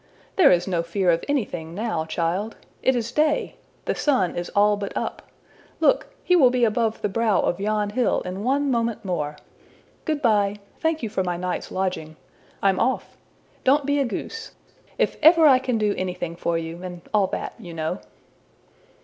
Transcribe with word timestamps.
``There 0.35 0.49
is 0.51 0.67
no 0.67 0.81
fear 0.81 1.11
of 1.11 1.23
anything 1.29 1.75
now, 1.75 2.05
child! 2.05 2.55
It 2.81 2.95
is 2.95 3.11
day. 3.11 3.57
The 3.85 3.93
sun 3.93 4.35
is 4.35 4.49
all 4.55 4.75
but 4.75 4.97
up. 4.97 5.29
Look! 5.79 6.07
he 6.23 6.35
will 6.35 6.49
be 6.49 6.65
above 6.65 7.03
the 7.03 7.07
brow 7.07 7.39
of 7.41 7.59
yon 7.59 7.91
hill 7.91 8.21
in 8.21 8.43
one 8.43 8.71
moment 8.71 9.05
more! 9.05 9.35
Good 10.05 10.19
bye. 10.23 10.55
Thank 10.79 11.03
you 11.03 11.09
for 11.09 11.23
my 11.23 11.37
night's 11.37 11.69
lodging. 11.69 12.15
I'm 12.63 12.79
off. 12.79 13.15
Don't 13.63 13.85
be 13.85 13.99
a 13.99 14.05
goose. 14.05 14.53
If 14.97 15.17
ever 15.21 15.45
I 15.45 15.59
can 15.59 15.77
do 15.77 15.93
anything 15.95 16.35
for 16.35 16.57
you 16.57 16.81
and 16.81 17.01
all 17.13 17.27
that, 17.27 17.53
you 17.59 17.71
know!'' 17.75 18.01